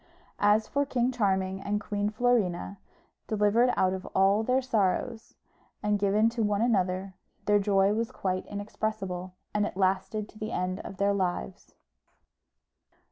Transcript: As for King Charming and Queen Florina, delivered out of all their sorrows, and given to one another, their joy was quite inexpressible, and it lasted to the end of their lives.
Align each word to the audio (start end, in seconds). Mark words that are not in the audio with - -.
As 0.39 0.67
for 0.67 0.83
King 0.83 1.11
Charming 1.11 1.61
and 1.61 1.79
Queen 1.79 2.09
Florina, 2.09 2.79
delivered 3.27 3.69
out 3.77 3.93
of 3.93 4.07
all 4.15 4.41
their 4.41 4.59
sorrows, 4.59 5.35
and 5.83 5.99
given 5.99 6.27
to 6.29 6.41
one 6.41 6.63
another, 6.63 7.13
their 7.45 7.59
joy 7.59 7.93
was 7.93 8.09
quite 8.11 8.47
inexpressible, 8.47 9.35
and 9.53 9.63
it 9.63 9.77
lasted 9.77 10.27
to 10.29 10.39
the 10.39 10.51
end 10.51 10.79
of 10.79 10.97
their 10.97 11.13
lives. 11.13 11.75